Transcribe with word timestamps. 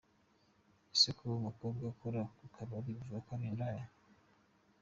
Ese 0.93 1.09
kuba 1.17 1.33
umukobwa 1.41 1.83
akora 1.93 2.21
mu 2.39 2.47
kabari 2.55 2.89
bivuga 2.95 3.17
ko 3.25 3.29
ari 3.35 3.45
indaya? 3.51 3.85